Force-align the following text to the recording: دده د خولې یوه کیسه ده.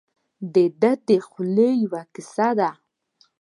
دده 0.53 0.91
د 1.07 1.09
خولې 1.27 1.69
یوه 1.83 2.01
کیسه 2.13 2.49
ده. 2.59 2.69